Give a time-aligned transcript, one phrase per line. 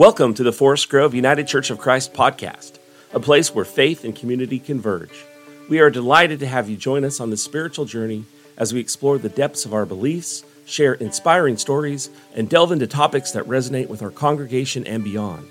[0.00, 2.78] Welcome to the Forest Grove United Church of Christ podcast,
[3.12, 5.26] a place where faith and community converge.
[5.68, 8.24] We are delighted to have you join us on this spiritual journey
[8.56, 13.32] as we explore the depths of our beliefs, share inspiring stories, and delve into topics
[13.32, 15.46] that resonate with our congregation and beyond.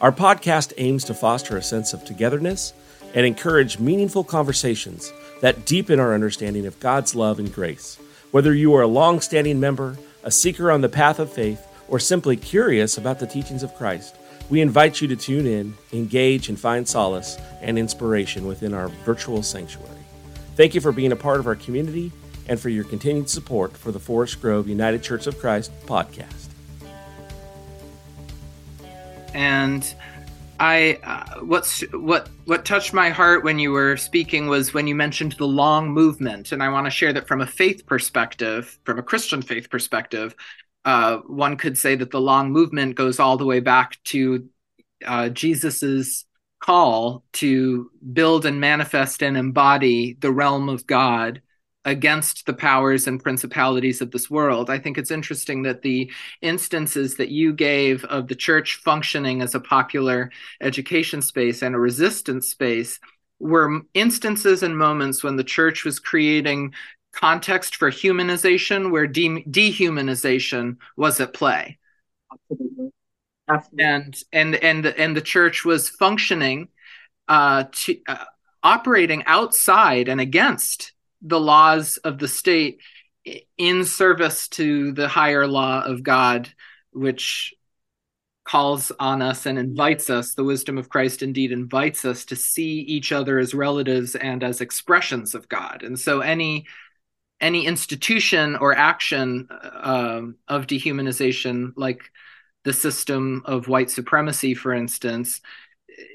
[0.00, 2.72] Our podcast aims to foster a sense of togetherness
[3.14, 5.12] and encourage meaningful conversations
[5.42, 8.00] that deepen our understanding of God's love and grace.
[8.32, 11.98] Whether you are a long standing member, a seeker on the path of faith, or
[11.98, 14.16] simply curious about the teachings of Christ,
[14.48, 19.42] we invite you to tune in, engage, and find solace and inspiration within our virtual
[19.42, 19.90] sanctuary.
[20.56, 22.10] Thank you for being a part of our community
[22.48, 26.48] and for your continued support for the Forest Grove United Church of Christ podcast.
[29.34, 29.94] And
[30.58, 31.84] I, uh, what
[32.46, 36.52] what touched my heart when you were speaking was when you mentioned the long movement,
[36.52, 40.34] and I want to share that from a faith perspective, from a Christian faith perspective
[40.84, 44.48] uh, one could say that the long movement goes all the way back to
[45.06, 46.24] uh, Jesus's
[46.60, 51.42] call to build and manifest and embody the realm of God
[51.84, 54.70] against the powers and principalities of this world.
[54.70, 59.54] I think it's interesting that the instances that you gave of the church functioning as
[59.54, 60.30] a popular
[60.60, 63.00] education space and a resistance space
[63.40, 66.72] were instances and moments when the church was creating
[67.12, 71.78] context for humanization where de- dehumanization was at play.
[72.32, 72.90] Absolutely.
[73.48, 73.84] Absolutely.
[73.84, 76.68] And and and and the church was functioning
[77.28, 78.24] uh, to uh,
[78.62, 82.80] operating outside and against the laws of the state
[83.56, 86.48] in service to the higher law of God,
[86.92, 87.54] which
[88.44, 92.80] calls on us and invites us, the wisdom of Christ indeed invites us to see
[92.80, 95.82] each other as relatives and as expressions of God.
[95.84, 96.66] And so any
[97.42, 102.10] any institution or action um, of dehumanization, like
[102.64, 105.40] the system of white supremacy, for instance,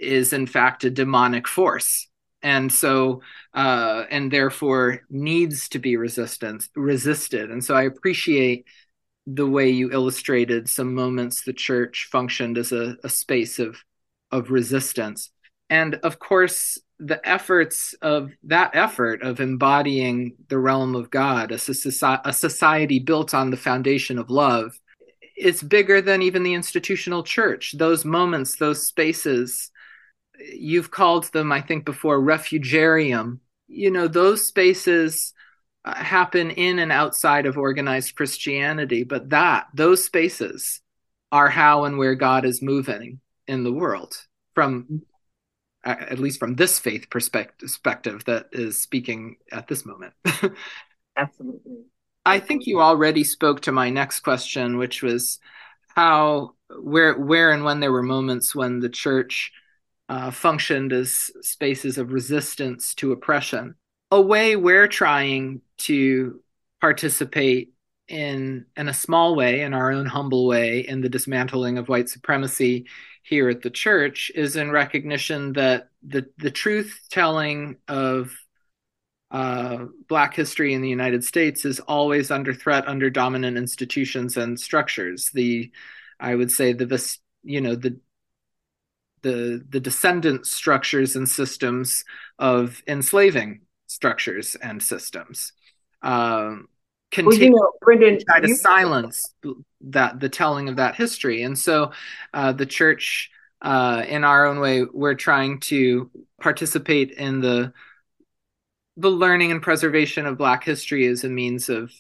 [0.02, 2.08] is in fact a demonic force.
[2.42, 3.22] And so,
[3.53, 7.52] uh, and therefore needs to be resistance, resisted.
[7.52, 8.66] And so I appreciate
[9.25, 13.84] the way you illustrated some moments the church functioned as a, a space of,
[14.31, 15.31] of resistance.
[15.69, 21.57] And of course, the efforts of that effort of embodying the realm of God, a,
[21.57, 24.79] society, a society built on the foundation of love,
[25.38, 27.75] is bigger than even the institutional church.
[27.78, 29.69] Those moments, those spaces,
[30.39, 33.41] you've called them, I think, before refugiarium.
[33.67, 35.34] You know, those spaces
[35.85, 40.81] uh, happen in and outside of organized Christianity, but that, those spaces,
[41.31, 44.16] are how and where God is moving in the world
[44.55, 45.01] from
[45.88, 50.14] at least from this faith perspective that is speaking at this moment.
[51.18, 51.86] Absolutely.
[52.25, 55.40] I think you already spoke to my next question, which was
[55.96, 59.52] how, where, where, and when there were moments when the church
[60.09, 63.76] uh, functioned as spaces of resistance to oppression.
[64.12, 66.42] A way we're trying to
[66.81, 67.74] participate
[68.07, 72.09] in in a small way in our own humble way in the dismantling of white
[72.09, 72.85] supremacy
[73.23, 78.31] here at the church is in recognition that the the truth telling of
[79.29, 84.59] uh, black history in the United States is always under threat under dominant institutions and
[84.59, 85.31] structures.
[85.31, 85.72] The
[86.19, 88.00] I would say the you know the
[89.23, 92.06] the the descendant structures and systems
[92.40, 95.51] of enslaving structures and systems.
[96.01, 96.69] Um,
[97.12, 99.34] continue well, you know, Brendan, try to silence
[99.81, 101.44] that the telling of that history.
[101.44, 101.91] And so
[102.34, 103.31] uh, the church,
[103.62, 106.09] uh, in our own way, we're trying to
[106.40, 107.73] participate in the
[109.00, 111.91] the learning and preservation of Black history as a means of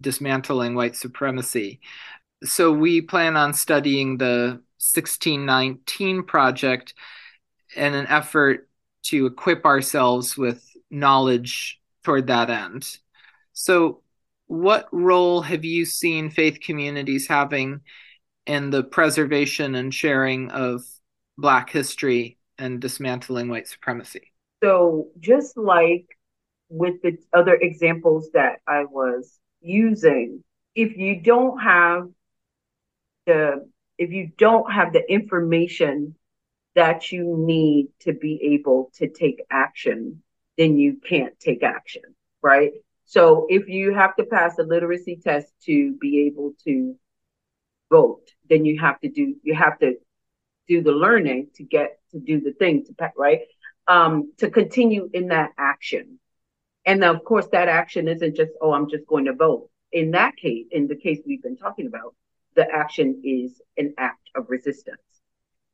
[0.00, 1.80] dismantling white supremacy.
[2.42, 6.94] So we plan on studying the 1619 project
[7.76, 8.68] in an effort
[9.04, 12.98] to equip ourselves with knowledge toward that end.
[13.52, 14.02] So
[14.52, 17.80] what role have you seen faith communities having
[18.44, 20.82] in the preservation and sharing of
[21.38, 24.30] Black history and dismantling white supremacy?
[24.62, 26.04] So, just like
[26.68, 30.44] with the other examples that I was using,
[30.74, 32.08] if you don't have
[33.24, 33.66] the
[33.96, 36.14] if you don't have the information
[36.74, 40.22] that you need to be able to take action,
[40.58, 42.02] then you can't take action,
[42.42, 42.72] right?
[43.12, 46.96] So if you have to pass a literacy test to be able to
[47.90, 49.96] vote, then you have to do you have to
[50.66, 53.40] do the learning to get to do the thing to right
[53.86, 56.20] um, to continue in that action.
[56.86, 59.68] And of course, that action isn't just oh I'm just going to vote.
[59.92, 62.14] In that case, in the case we've been talking about,
[62.56, 65.02] the action is an act of resistance.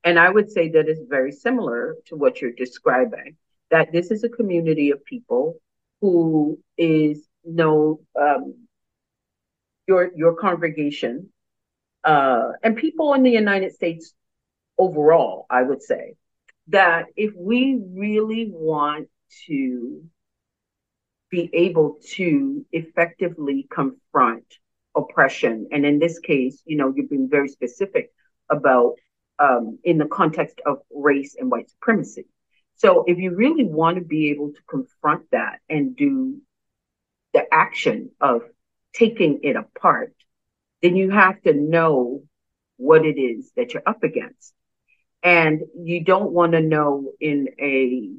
[0.02, 3.36] And I would say that is very similar to what you're describing,
[3.70, 5.60] that this is a community of people
[6.00, 8.66] who is no um,
[9.86, 11.30] your your congregation
[12.04, 14.14] uh, and people in the United States
[14.78, 16.14] overall, I would say
[16.68, 19.08] that if we really want
[19.46, 20.02] to
[21.30, 24.44] be able to effectively confront
[24.96, 28.10] oppression, and in this case, you know, you've been very specific
[28.50, 28.94] about
[29.38, 32.26] um, in the context of race and white supremacy.
[32.76, 36.40] So if you really want to be able to confront that and do
[37.38, 38.42] the action of
[38.92, 40.12] taking it apart,
[40.82, 42.22] then you have to know
[42.78, 44.52] what it is that you're up against.
[45.22, 48.10] And you don't want to know in a,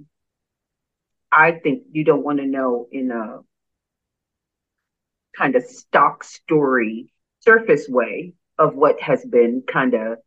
[1.32, 3.40] I think you don't want to know in a
[5.38, 7.12] kind of stock story
[7.42, 10.20] surface way of what has been kind of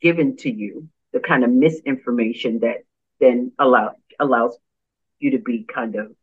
[0.00, 2.78] given to you, the kind of misinformation that
[3.20, 4.58] then allow allows
[5.20, 6.15] you to be kind of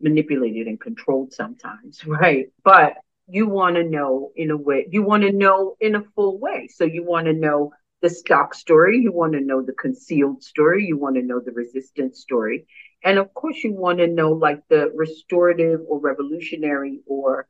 [0.00, 2.46] manipulated and controlled sometimes, right?
[2.64, 2.94] But
[3.28, 6.68] you want to know in a way, you want to know in a full way.
[6.68, 10.86] So you want to know the stock story, you want to know the concealed story,
[10.86, 12.66] you want to know the resistance story.
[13.04, 17.46] And of course, you want to know like the restorative or revolutionary or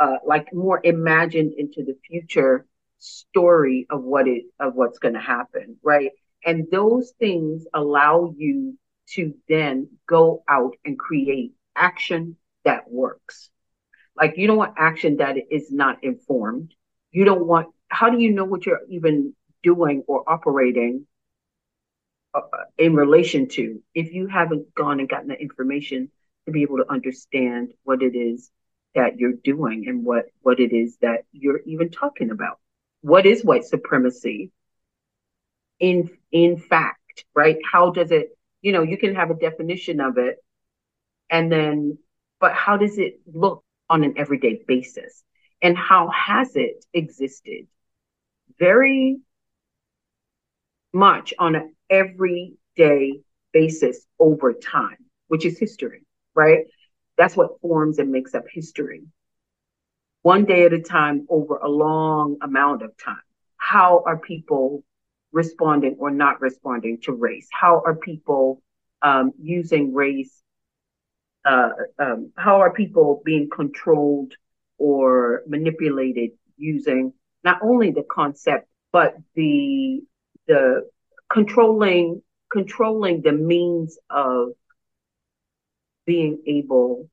[0.00, 2.66] uh, like more imagined into the future
[2.98, 6.10] story of what it of what's going to happen, right?
[6.44, 8.76] And those things allow you
[9.14, 13.50] to then go out and create action that works.
[14.16, 16.74] Like you don't want action that is not informed.
[17.10, 21.06] You don't want, how do you know what you're even doing or operating
[22.34, 22.40] uh,
[22.78, 26.10] in relation to if you haven't gone and gotten the information
[26.46, 28.50] to be able to understand what it is
[28.94, 32.58] that you're doing and what, what it is that you're even talking about?
[33.00, 34.50] What is white supremacy?
[35.80, 37.56] In, in fact, right?
[37.70, 40.36] How does it, you know, you can have a definition of it
[41.32, 41.98] and then,
[42.40, 45.24] but how does it look on an everyday basis?
[45.62, 47.66] And how has it existed?
[48.58, 49.18] Very
[50.92, 53.20] much on an everyday
[53.52, 54.98] basis over time,
[55.28, 56.66] which is history, right?
[57.16, 59.02] That's what forms and makes up history.
[60.20, 63.16] One day at a time over a long amount of time.
[63.56, 64.84] How are people
[65.32, 67.48] responding or not responding to race?
[67.50, 68.62] How are people
[69.00, 70.42] um, using race
[71.44, 74.32] uh, um, how are people being controlled
[74.78, 77.12] or manipulated using
[77.44, 80.00] not only the concept but the
[80.46, 80.88] the
[81.30, 84.50] controlling controlling the means of
[86.06, 87.08] being able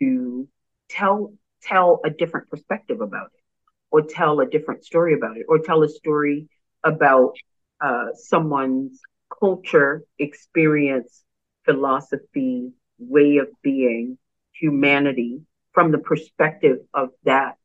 [0.00, 0.48] to
[0.88, 3.42] tell tell a different perspective about it
[3.90, 6.48] or tell a different story about it or tell a story
[6.84, 7.34] about
[7.80, 9.00] uh, someone's
[9.40, 11.24] culture experience
[11.64, 12.70] philosophy
[13.08, 14.18] way of being
[14.52, 17.56] humanity from the perspective of that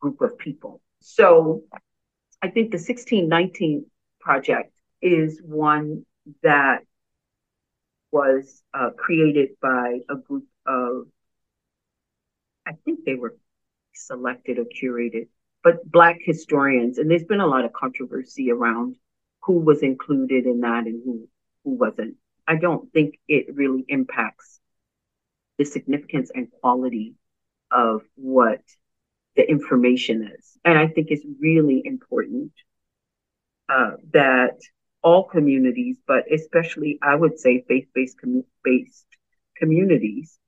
[0.00, 0.80] group of people.
[1.00, 1.64] So
[2.42, 3.86] I think the 1619
[4.20, 4.72] project
[5.02, 6.04] is one
[6.42, 6.82] that
[8.10, 11.06] was uh, created by a group of,
[12.66, 13.36] I think they were
[13.94, 15.28] selected or curated,
[15.62, 16.98] but Black historians.
[16.98, 18.96] And there's been a lot of controversy around
[19.42, 21.28] who was included in that and who,
[21.64, 22.16] who wasn't.
[22.48, 24.58] I don't think it really impacts
[25.58, 27.14] the significance and quality
[27.70, 28.62] of what
[29.36, 30.56] the information is.
[30.64, 32.52] And I think it's really important
[33.68, 34.56] uh, that
[35.02, 38.44] all communities, but especially I would say faith-based com-
[39.56, 40.38] communities,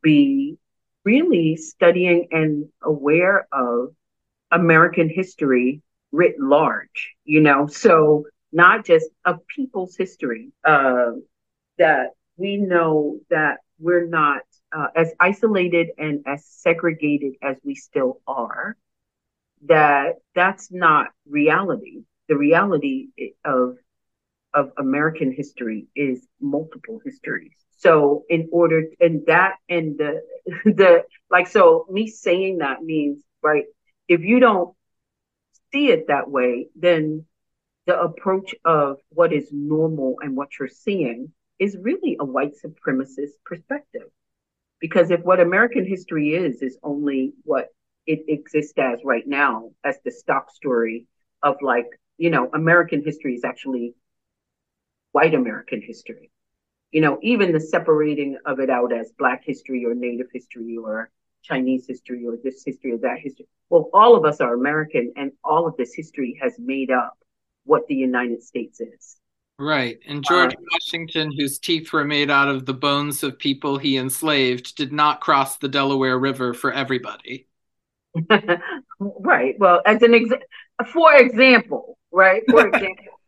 [0.00, 0.58] be
[1.04, 3.94] really studying and aware of
[4.52, 5.82] American history
[6.12, 7.14] writ large.
[7.24, 11.12] You know, so not just of people's history, uh,
[11.82, 14.42] that we know that we're not
[14.76, 18.76] uh, as isolated and as segregated as we still are,
[19.66, 22.04] that that's not reality.
[22.28, 23.08] The reality
[23.44, 23.76] of
[24.54, 27.56] of American history is multiple histories.
[27.78, 30.22] So in order and that and the
[30.64, 33.64] the like so me saying that means right
[34.06, 34.70] if you don't
[35.72, 37.24] see it that way then
[37.86, 43.32] the approach of what is normal and what you're seeing is really a white supremacist
[43.44, 44.08] perspective.
[44.80, 47.68] Because if what American history is, is only what
[48.06, 51.06] it exists as right now, as the stock story
[51.42, 51.86] of like,
[52.18, 53.94] you know, American history is actually
[55.12, 56.30] white American history.
[56.90, 61.10] You know, even the separating of it out as Black history or Native history or
[61.42, 63.46] Chinese history or this history or that history.
[63.70, 67.16] Well, all of us are American and all of this history has made up
[67.64, 69.16] what the United States is.
[69.58, 69.98] Right.
[70.06, 73.96] And George uh, Washington, whose teeth were made out of the bones of people he
[73.96, 77.46] enslaved, did not cross the Delaware River for everybody.
[78.98, 79.58] right.
[79.58, 80.46] Well, as an example,
[80.92, 82.42] for example, right?
[82.50, 83.20] For example.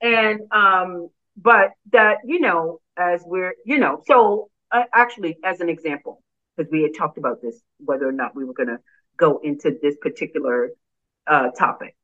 [0.00, 5.68] and um but that, you know, as we're, you know, so uh, actually as an
[5.68, 6.22] example,
[6.56, 8.78] because we had talked about this whether or not we were going to
[9.16, 10.70] go into this particular
[11.26, 11.95] uh topic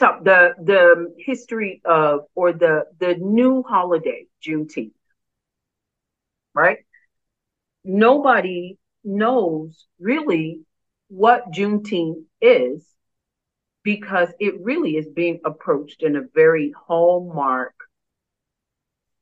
[0.00, 4.92] top the the history of or the the new holiday Juneteenth,
[6.54, 6.78] right?
[7.84, 10.60] Nobody knows really
[11.08, 12.86] what Juneteenth is
[13.82, 17.74] because it really is being approached in a very hallmark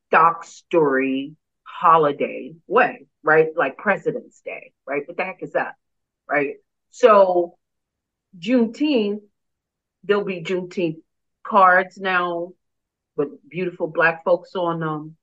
[0.09, 3.49] stock story holiday way, right?
[3.57, 5.03] Like President's Day, right?
[5.07, 5.75] What the heck is that?
[6.29, 6.55] Right.
[6.91, 7.57] So
[8.39, 9.23] Juneteenth
[10.05, 11.03] there'll be Juneteenth
[11.45, 12.53] cards now
[13.17, 15.17] with beautiful black folks on them.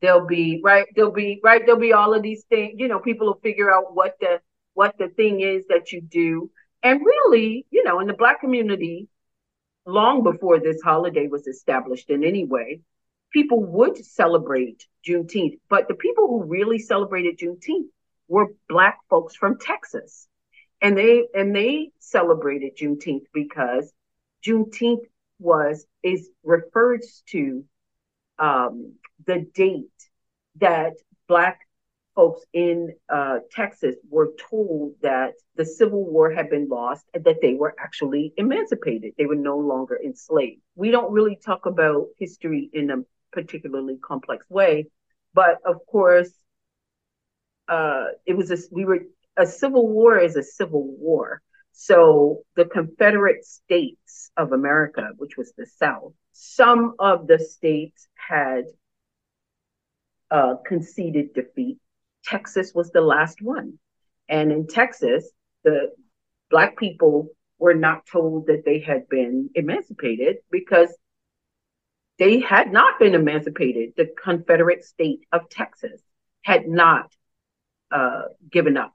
[0.00, 2.74] There'll be right, there'll be right, there'll be all of these things.
[2.76, 4.40] You know, people will figure out what the
[4.74, 6.50] what the thing is that you do.
[6.82, 9.08] And really, you know, in the black community,
[9.86, 12.80] long before this holiday was established in any way,
[13.32, 15.58] people would celebrate Juneteenth.
[15.68, 17.88] But the people who really celebrated Juneteenth
[18.28, 20.28] were black folks from Texas.
[20.80, 23.92] And they and they celebrated Juneteenth because
[24.44, 25.04] Juneteenth
[25.38, 27.64] was is refers to
[28.38, 28.94] um,
[29.26, 29.86] the date
[30.60, 30.94] that
[31.28, 31.60] Black
[32.14, 37.40] folks in uh, Texas were told that the Civil War had been lost and that
[37.40, 39.12] they were actually emancipated.
[39.16, 40.60] They were no longer enslaved.
[40.74, 42.96] We don't really talk about history in a
[43.32, 44.88] particularly complex way,
[45.32, 46.30] but of course,
[47.68, 49.00] uh, it was a, we were
[49.36, 51.40] a civil war is a civil war.
[51.72, 58.64] So the Confederate States of America, which was the South, some of the states had
[60.30, 61.78] uh, conceded defeat.
[62.24, 63.78] Texas was the last one.
[64.28, 65.30] And in Texas,
[65.64, 65.92] the
[66.50, 70.94] Black people were not told that they had been emancipated because
[72.18, 73.92] they had not been emancipated.
[73.96, 76.00] The Confederate state of Texas
[76.42, 77.12] had not
[77.90, 78.94] uh, given up,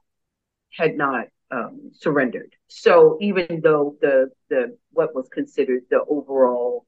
[0.72, 2.54] had not um, surrendered.
[2.68, 6.86] So even though the the what was considered the overall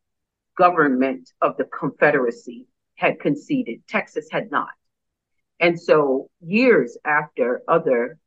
[0.57, 4.71] government of the Confederacy had conceded, Texas had not.
[5.61, 8.19] And so years after other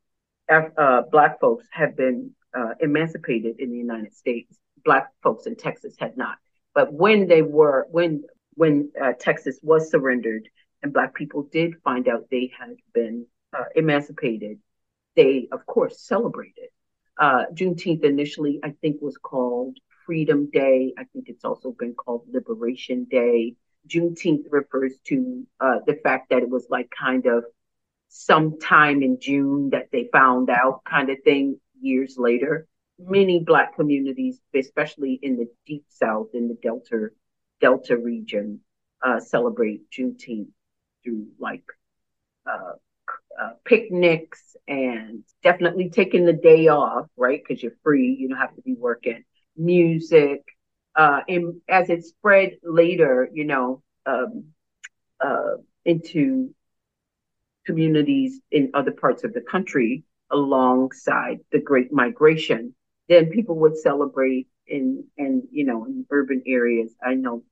[0.50, 5.94] uh, black folks had been uh, emancipated in the United States, black folks in Texas
[5.98, 6.38] had not.
[6.74, 10.48] But when they were when when uh, Texas was surrendered
[10.82, 14.58] and black people did find out they had been uh, emancipated,
[15.20, 16.70] they, of course, celebrated.
[17.18, 20.94] Uh, Juneteenth initially, I think, was called Freedom Day.
[20.96, 23.54] I think it's also been called Liberation Day.
[23.86, 27.44] Juneteenth refers to uh, the fact that it was like kind of
[28.08, 32.66] sometime in June that they found out, kind of thing, years later.
[32.98, 37.08] Many Black communities, especially in the Deep South, in the Delta
[37.60, 38.60] Delta region,
[39.04, 40.48] uh, celebrate Juneteenth
[41.02, 41.64] through like
[42.46, 42.72] uh,
[43.40, 47.40] uh, picnics and definitely taking the day off, right?
[47.42, 49.24] Because you're free, you don't have to be working.
[49.56, 50.42] Music,
[50.94, 54.46] uh, and as it spread later, you know, um,
[55.20, 56.54] uh, into
[57.64, 62.74] communities in other parts of the country alongside the Great Migration,
[63.08, 66.94] then people would celebrate in and you know in urban areas.
[67.04, 67.42] I know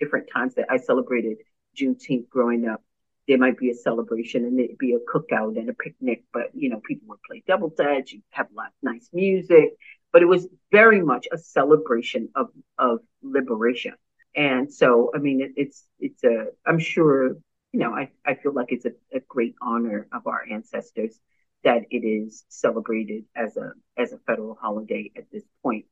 [0.00, 1.38] different times that I celebrated
[1.76, 2.82] Juneteenth growing up
[3.28, 6.68] there might be a celebration and it'd be a cookout and a picnic, but you
[6.68, 9.70] know, people would play double dutch, you have a lot of nice music,
[10.12, 12.48] but it was very much a celebration of
[12.78, 13.94] of liberation.
[14.34, 17.36] And so, I mean, it, it's it's a I'm sure
[17.72, 21.18] you know I I feel like it's a, a great honor of our ancestors
[21.64, 25.86] that it is celebrated as a as a federal holiday at this point.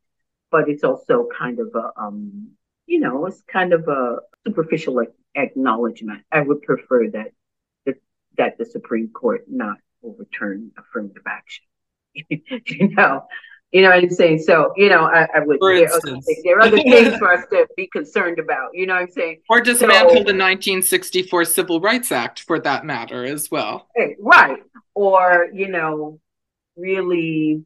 [0.51, 2.51] But it's also kind of a um
[2.91, 5.01] you know it's kind of a superficial
[5.37, 6.25] acknowledgement.
[6.33, 7.33] I would prefer that
[7.87, 7.95] the,
[8.37, 11.65] that the Supreme Court not overturn affirmative action.
[12.15, 13.27] you know,
[13.71, 14.41] you know what I'm saying?
[14.41, 15.59] So, you know, I, I would.
[15.61, 15.85] There.
[15.85, 16.01] Are,
[16.43, 18.71] there are other things for us to be concerned about.
[18.73, 19.43] You know what I'm saying?
[19.49, 23.87] Or dismantle so, the 1964 Civil Rights Act, for that matter, as well.
[23.97, 24.59] Eh, right.
[24.95, 26.19] Or you know,
[26.75, 27.65] really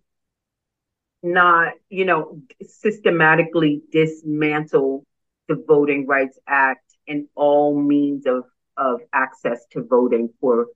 [1.22, 5.06] not, you know, systematically dismantle
[5.48, 8.44] the Voting Rights Act and all means of
[8.76, 10.66] of access to voting for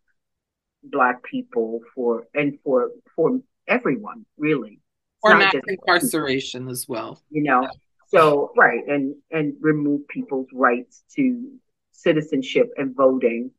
[0.84, 4.80] black people for and for for everyone really.
[5.22, 7.20] Or mass incarceration as well.
[7.30, 7.68] You know
[8.08, 11.52] So right, and and remove people's rights to
[11.92, 13.50] citizenship and voting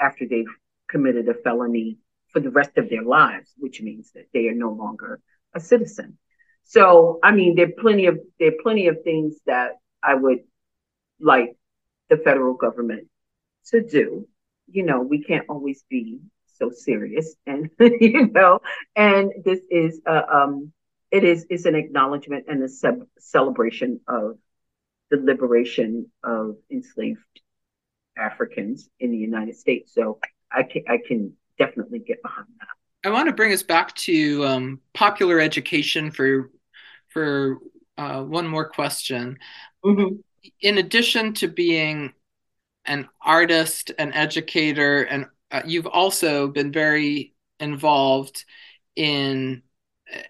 [0.00, 0.46] after they've
[0.88, 1.98] committed a felony
[2.32, 5.20] for the rest of their lives, which means that they are no longer
[5.54, 6.18] a citizen.
[6.64, 10.40] So, I mean, there are plenty of there are plenty of things that I would
[11.20, 11.56] like
[12.08, 13.08] the federal government
[13.66, 14.28] to do.
[14.70, 16.20] You know, we can't always be
[16.56, 18.60] so serious, and you know,
[18.96, 20.72] and this is a, um,
[21.10, 24.38] it is is an acknowledgement and a ce- celebration of
[25.10, 27.20] the liberation of enslaved
[28.16, 29.94] Africans in the United States.
[29.94, 30.18] So
[30.50, 32.68] I can I can definitely get behind that.
[33.08, 36.50] I want to bring us back to um, popular education for
[37.08, 37.58] for
[37.96, 39.38] uh, one more question.
[39.84, 40.16] Mm-hmm.
[40.60, 42.12] In addition to being
[42.84, 48.44] an artist, an educator, and uh, you've also been very involved
[48.96, 49.62] in
[50.14, 50.20] uh,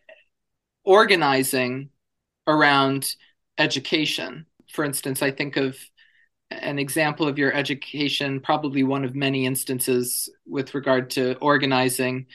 [0.84, 1.90] organizing
[2.46, 3.14] around
[3.58, 4.46] education.
[4.72, 5.78] For instance, I think of
[6.50, 12.26] an example of your education, probably one of many instances with regard to organizing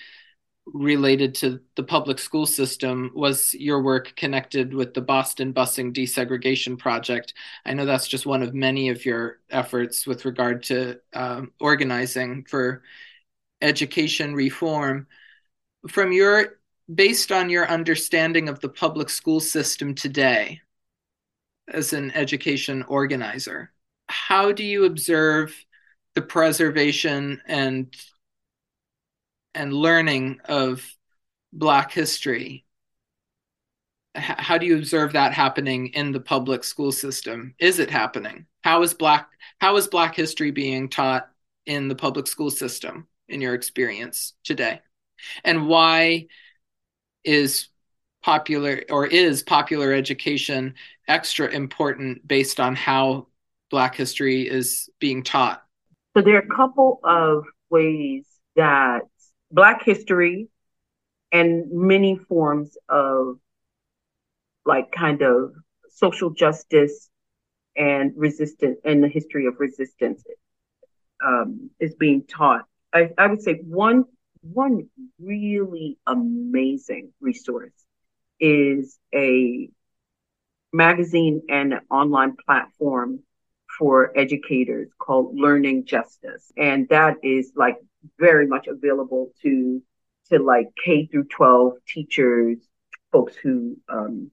[0.65, 6.77] related to the public school system was your work connected with the Boston Busing Desegregation
[6.77, 7.34] Project.
[7.65, 12.46] I know that's just one of many of your efforts with regard to um, organizing
[12.46, 12.84] for
[13.62, 15.08] education reform.
[15.89, 16.60] From your,
[16.93, 20.62] based on your understanding of the public school system today
[21.67, 23.72] as an education organizer,
[24.08, 25.53] how do you observe
[26.15, 27.93] the preservation and
[29.56, 30.86] and learning of
[31.52, 32.66] black history.
[34.16, 37.56] How do you observe that happening in the public school system?
[37.60, 38.46] Is it happening?
[38.62, 39.30] How is black
[39.60, 41.30] how is black history being taught
[41.66, 44.82] in the public school system in your experience today?
[45.44, 46.28] And why
[47.24, 47.70] is
[48.24, 50.76] popular or is popular education
[51.08, 53.28] extra important based on how
[53.70, 55.63] Black history is being taught?
[56.16, 59.02] So there are a couple of ways that
[59.54, 60.50] Black history
[61.32, 63.38] and many forms of
[64.66, 65.54] like kind of
[65.89, 67.10] social justice
[67.76, 70.24] and resistance and the history of resistance
[71.26, 72.66] um, is being taught.
[72.94, 74.06] I, I would say one
[74.42, 74.89] one
[75.20, 77.74] really amazing resource
[78.39, 79.70] is a
[80.74, 83.20] magazine and online platform
[83.80, 86.52] for educators called Learning Justice.
[86.58, 87.78] And that is like
[88.20, 89.82] very much available to
[90.30, 92.58] to like K through 12 teachers,
[93.12, 94.32] folks who um,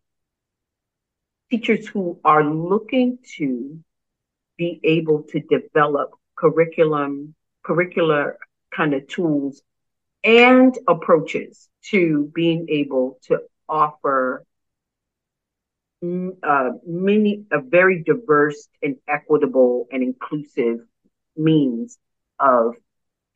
[1.51, 3.81] teachers who are looking to
[4.57, 7.35] be able to develop curriculum,
[7.67, 8.35] curricular
[8.75, 9.63] kind of tools
[10.23, 14.45] and approaches to being able to offer
[16.03, 20.79] uh, many a very diverse and equitable and inclusive
[21.37, 21.99] means
[22.39, 22.75] of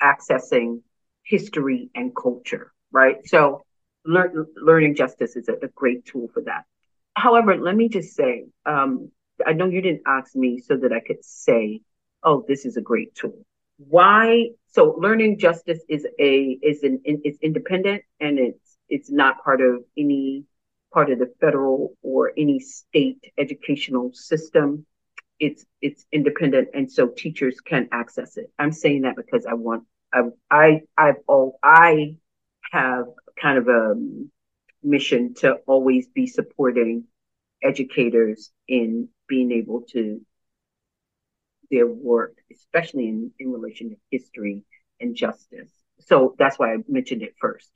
[0.05, 0.81] accessing
[1.25, 3.65] history and culture right so
[4.05, 6.65] lear- learning justice is a, a, great tool for that
[7.15, 9.11] however let me just say um,
[9.47, 11.81] i know you didn't ask me so that i could say
[12.23, 13.39] oh this is a great tool
[13.79, 19.61] why so learning justice is a is an it's independent and it's it's not part
[19.61, 20.45] of any
[20.95, 24.87] part of the federal or any state educational system.
[25.41, 28.47] It's it's independent, and so teachers can access it.
[28.59, 29.83] I'm saying that because I want
[30.15, 32.17] I I I've all I
[32.73, 33.07] have
[33.41, 33.95] kind of a
[34.83, 37.05] mission to always be supporting
[37.63, 40.21] educators in being able to
[41.71, 44.63] their work, especially in, in relation to history
[45.01, 45.71] and justice.
[46.01, 47.71] So that's why I mentioned it first.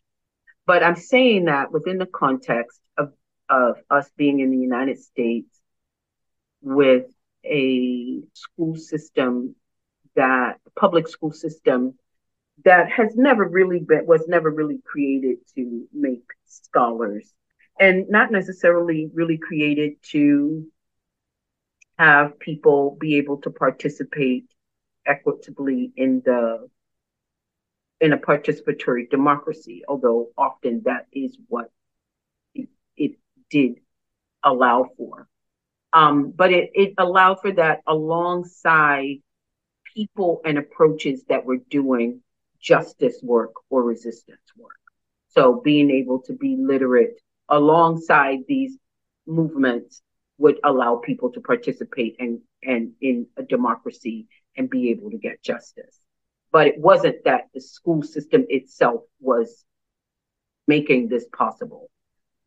[0.66, 3.12] But I'm saying that within the context of,
[3.48, 5.48] of us being in the United States
[6.60, 7.06] with
[7.44, 9.54] a school system
[10.14, 11.94] that public school system
[12.64, 17.32] that has never really been was never really created to make scholars
[17.78, 20.66] and not necessarily really created to
[21.98, 24.44] have people be able to participate
[25.06, 26.68] equitably in the
[28.00, 31.70] in a participatory democracy, although often that is what
[32.54, 33.12] it, it
[33.50, 33.80] did
[34.42, 35.28] allow for.
[35.92, 39.16] Um, but it, it allowed for that alongside
[39.96, 42.20] people and approaches that were doing
[42.60, 44.78] justice work or resistance work.
[45.28, 48.76] So being able to be literate alongside these
[49.26, 50.02] movements
[50.38, 55.42] would allow people to participate and and in a democracy and be able to get
[55.42, 56.00] justice
[56.52, 59.64] but it wasn't that the school system itself was
[60.66, 61.90] making this possible.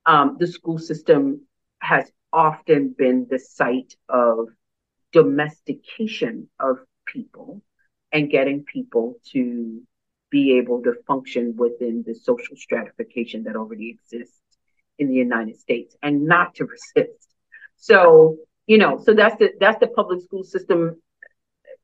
[0.06, 1.42] Um, the school system
[1.80, 4.48] has often been the site of
[5.12, 7.62] domestication of people
[8.12, 9.82] and getting people to
[10.32, 14.40] be able to function within the social stratification that already exists
[14.98, 17.28] in the United States and not to resist.
[17.76, 21.02] So, you know, so that's the that's the public school system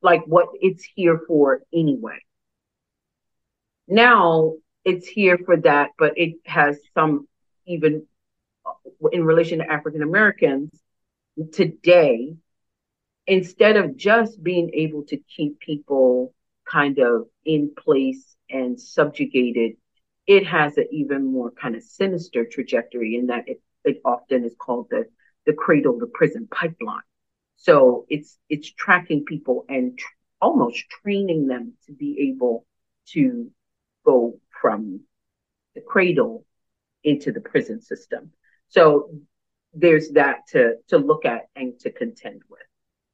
[0.02, 2.18] like what it's here for anyway.
[3.86, 7.28] Now it's here for that, but it has some
[7.66, 8.06] even
[8.64, 10.70] uh, in relation to African Americans
[11.52, 12.34] today,
[13.26, 16.34] instead of just being able to keep people
[16.64, 19.76] kind of in place and subjugated,
[20.26, 24.54] it has an even more kind of sinister trajectory in that it, it often is
[24.58, 25.06] called the,
[25.46, 27.02] the cradle to prison pipeline.
[27.56, 30.06] So it's it's tracking people and tr-
[30.40, 32.66] almost training them to be able
[33.08, 33.50] to
[34.04, 35.00] go from
[35.74, 36.44] the cradle
[37.02, 38.30] into the prison system.
[38.68, 39.10] So
[39.74, 42.60] there's that to, to look at and to contend with.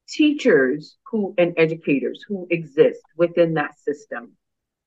[0.07, 4.33] Teachers who and educators who exist within that system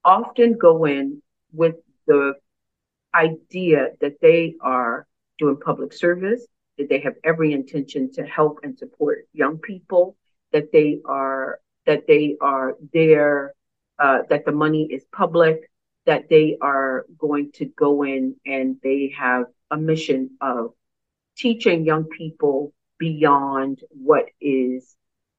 [0.09, 2.33] often go in with the
[3.15, 5.07] idea that they are
[5.39, 6.47] doing public service,
[6.79, 10.17] that they have every intention to help and support young people,
[10.53, 13.55] that they are that they are there,
[13.99, 15.71] uh, that the money is public,
[16.07, 20.73] that they are going to go in and they have a mission of
[21.37, 24.97] teaching young people beyond what is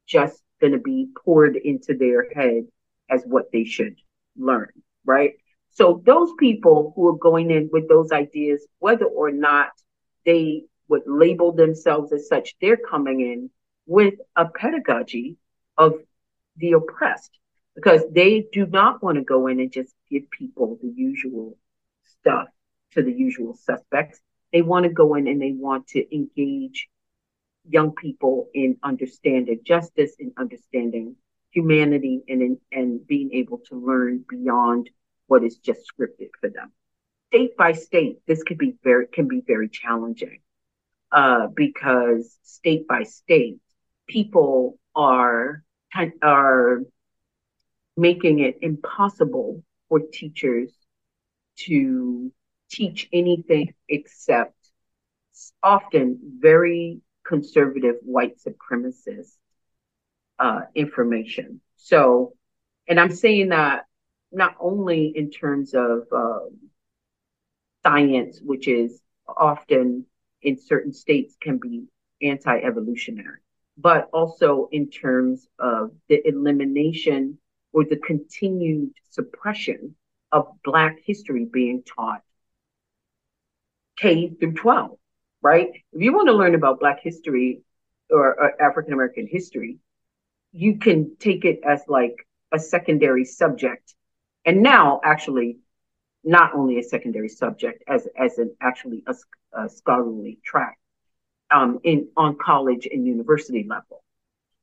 [0.07, 2.65] just going to be poured into their head
[3.09, 3.95] as what they should
[4.37, 4.69] learn,
[5.05, 5.33] right?
[5.71, 9.69] So those people who are going in with those ideas, whether or not
[10.25, 13.49] they would label themselves as such, they're coming in
[13.85, 15.37] with a pedagogy
[15.77, 15.93] of
[16.57, 17.31] the oppressed
[17.75, 21.57] because they do not want to go in and just give people the usual
[22.05, 22.47] stuff
[22.91, 24.19] to the usual suspects.
[24.51, 26.89] They want to go in and they want to engage
[27.69, 31.15] young people in understanding justice, in understanding
[31.51, 34.89] humanity, and and being able to learn beyond
[35.27, 36.71] what is just scripted for them.
[37.27, 40.39] State by state, this could be very can be very challenging
[41.11, 43.59] uh, because state by state,
[44.07, 45.63] people are
[46.21, 46.81] are
[47.97, 50.71] making it impossible for teachers
[51.57, 52.31] to
[52.69, 54.55] teach anything except
[55.63, 59.33] often very conservative white supremacist
[60.39, 61.61] uh, information.
[61.75, 62.33] So,
[62.87, 63.85] and I'm saying that
[64.31, 66.69] not only in terms of um,
[67.83, 70.05] science, which is often
[70.41, 71.85] in certain states can be
[72.21, 73.39] anti evolutionary,
[73.77, 77.37] but also in terms of the elimination
[77.73, 79.95] or the continued suppression
[80.31, 82.21] of Black history being taught
[83.97, 84.97] K through 12,
[85.41, 85.69] right?
[85.93, 87.61] If you want to learn about Black history
[88.09, 89.77] or, or African American history,
[90.51, 93.93] you can take it as like a secondary subject.
[94.45, 95.59] And now, actually,
[96.23, 99.15] not only a secondary subject, as, as an actually a,
[99.53, 100.77] a scholarly track
[101.51, 104.03] um, in on college and university level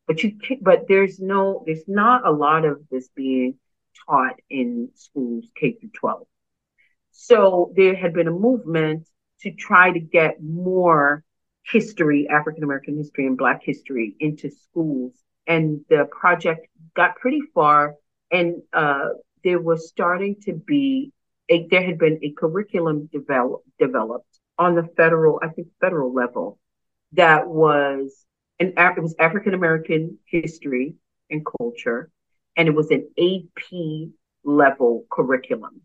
[0.07, 3.59] but you can, but there's no there's not a lot of this being
[4.07, 6.27] taught in schools K through 12.
[7.13, 9.09] So there had been a movement
[9.41, 11.25] to try to get more
[11.65, 15.13] history, African American history and Black history into schools,
[15.47, 17.95] and the project got pretty far,
[18.31, 19.09] and uh,
[19.45, 21.13] there was starting to be
[21.49, 26.59] a, there had been a curriculum develop, developed on the federal, I think federal level,
[27.13, 28.25] that was
[28.59, 30.95] an it was African American history
[31.31, 32.11] and culture,
[32.57, 34.11] and it was an AP
[34.45, 35.83] level curriculum,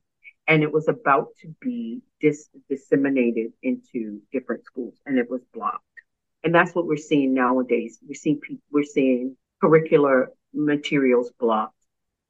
[0.48, 5.84] and it was about to be dis- disseminated into different schools, and it was blocked.
[6.44, 8.00] And that's what we're seeing nowadays.
[8.02, 11.76] We're seeing people, we're seeing curricular materials blocked.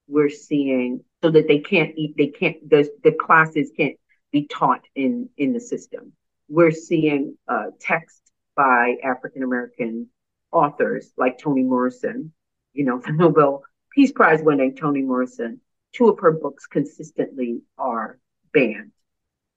[0.08, 3.98] We're seeing so that they can't eat, they can't the the classes can't
[4.32, 6.14] be taught in in the system.
[6.50, 8.22] We're seeing uh, text
[8.56, 10.08] by African American
[10.52, 12.34] authors like Toni Morrison,
[12.74, 15.62] you know, the Nobel Peace Prize winning Toni Morrison,
[15.94, 18.20] two of her books consistently are
[18.54, 18.92] banned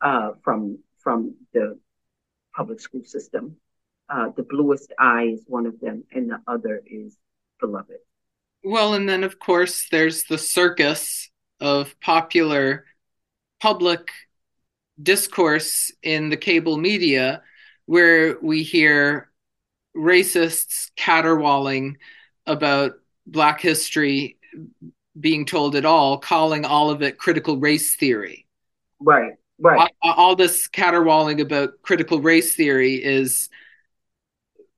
[0.00, 1.78] uh, from from the
[2.54, 3.56] public school system.
[4.08, 7.16] Uh, the Bluest Eye is one of them, and the other is
[8.62, 12.86] Well, and then of course there's the circus of popular
[13.60, 14.10] public
[15.02, 17.42] discourse in the cable media
[17.86, 19.30] where we hear
[19.96, 21.98] racists caterwauling
[22.46, 22.92] about
[23.26, 24.38] Black history
[25.18, 28.46] being told at all, calling all of it critical race theory.
[29.00, 29.90] Right, right.
[30.02, 33.48] All, all this caterwauling about critical race theory is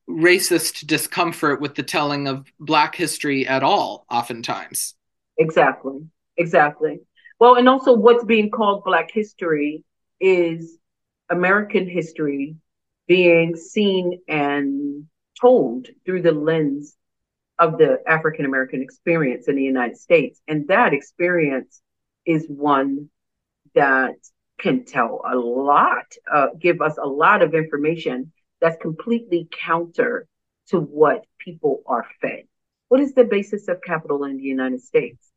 [0.08, 4.94] racist discomfort with the telling of Black history at all, oftentimes.
[5.38, 6.06] Exactly.
[6.36, 7.00] Exactly.
[7.38, 9.84] Well, and also what's being called Black history
[10.20, 10.78] is
[11.28, 12.56] American history
[13.06, 15.06] being seen and
[15.40, 16.96] told through the lens
[17.58, 20.40] of the African American experience in the United States.
[20.46, 21.80] And that experience
[22.24, 23.08] is one
[23.74, 24.14] that
[24.58, 30.26] can tell a lot, uh, give us a lot of information that's completely counter
[30.68, 32.44] to what people are fed.
[32.88, 35.28] What is the basis of capital in the United States?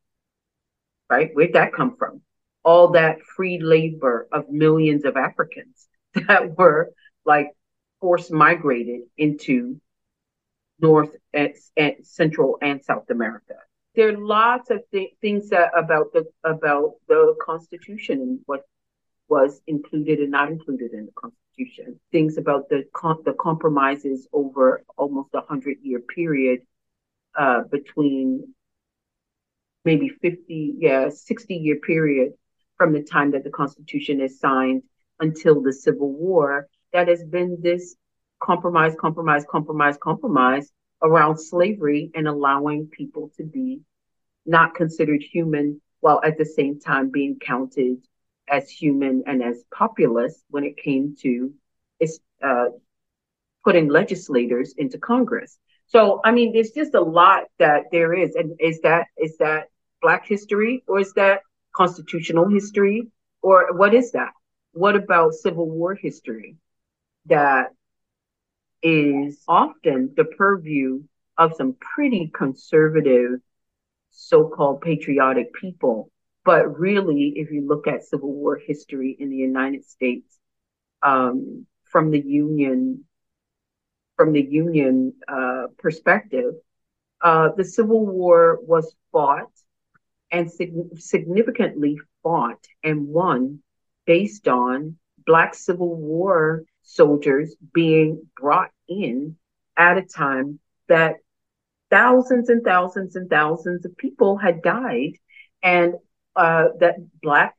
[1.08, 1.30] Right?
[1.32, 2.22] Where'd that come from?
[2.62, 6.90] All that free labor of millions of Africans that were
[7.24, 7.48] like
[8.00, 9.80] forced migrated into
[10.80, 13.54] North and, and Central and South America.
[13.94, 18.62] There are lots of th- things that about the about the Constitution and what
[19.30, 22.00] was included and not included in the Constitution.
[22.12, 26.60] Things about the com- the compromises over almost a hundred year period
[27.38, 28.54] uh, between
[29.84, 32.32] maybe 50, yeah, 60 year period
[32.76, 34.82] from the time that the Constitution is signed
[35.20, 36.68] until the Civil War.
[36.92, 37.96] That has been this
[38.40, 43.80] compromise, compromise, compromise, compromise around slavery and allowing people to be
[44.46, 47.98] not considered human while at the same time being counted
[48.50, 51.52] as human and as populace when it came to
[52.42, 52.66] uh,
[53.64, 55.58] putting legislators into Congress.
[55.86, 58.34] So, I mean, there's just a lot that there is.
[58.34, 59.68] And is that is that
[60.00, 61.40] Black history or is that
[61.74, 63.08] constitutional history
[63.42, 64.32] or what is that?
[64.72, 66.56] What about Civil War history
[67.26, 67.70] that
[68.82, 71.02] is often the purview
[71.36, 73.40] of some pretty conservative,
[74.10, 76.10] so called patriotic people.
[76.44, 80.38] But really, if you look at Civil War history in the United States,
[81.02, 83.04] um, from the Union,
[84.16, 86.54] from the Union uh, perspective,
[87.20, 89.50] uh, the Civil War was fought
[90.30, 93.62] and sig- significantly fought and won
[94.06, 99.36] based on Black Civil War soldiers being brought in
[99.76, 101.16] at a time that
[101.90, 105.12] thousands and thousands and thousands of people had died,
[105.62, 105.94] and
[106.36, 107.54] uh, that Black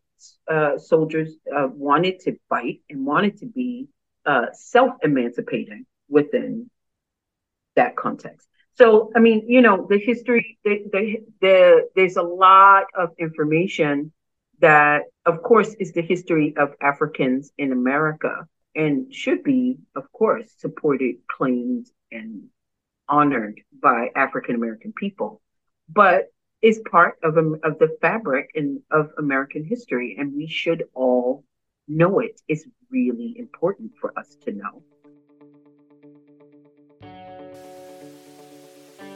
[0.48, 3.88] uh, soldiers uh, wanted to fight and wanted to be
[4.26, 6.70] uh, self emancipating within
[7.76, 8.48] that context.
[8.74, 14.12] So, I mean, you know, the history, the, the, the, there's a lot of information
[14.60, 20.54] that, of course, is the history of Africans in America and should be, of course,
[20.58, 22.44] supported, claimed, and
[23.10, 25.42] honored by African American people,
[25.90, 26.32] but
[26.62, 30.16] is part of, of the fabric in, of American history.
[30.20, 31.44] And we should all
[31.88, 32.42] know it.
[32.48, 34.84] It's really important for us to know.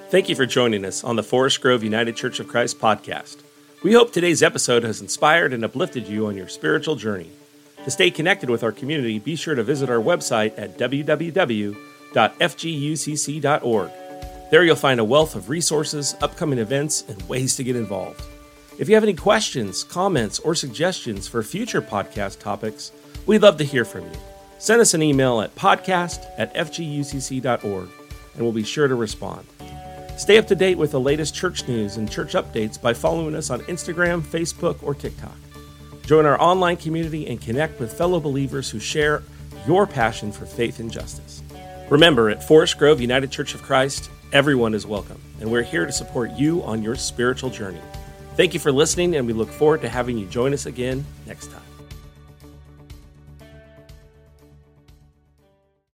[0.09, 3.37] Thank you for joining us on the Forest Grove United Church of Christ podcast.
[3.83, 7.31] We hope today's episode has inspired and uplifted you on your spiritual journey.
[7.83, 11.75] To stay connected with our community, be sure to visit our website at www.fgucc.org.
[14.51, 18.21] There you'll find a wealth of resources, upcoming events, and ways to get involved.
[18.77, 22.91] If you have any questions, comments, or suggestions for future podcast topics,
[23.25, 24.17] we'd love to hear from you.
[24.59, 27.89] Send us an email at podcast at fgucc.org
[28.35, 29.45] and we'll be sure to respond.
[30.17, 33.49] Stay up to date with the latest church news and church updates by following us
[33.49, 35.35] on Instagram, Facebook, or TikTok.
[36.05, 39.23] Join our online community and connect with fellow believers who share
[39.67, 41.41] your passion for faith and justice.
[41.89, 45.93] Remember, at Forest Grove United Church of Christ, everyone is welcome, and we're here to
[45.93, 47.79] support you on your spiritual journey.
[48.35, 51.51] Thank you for listening, and we look forward to having you join us again next
[51.51, 51.74] time.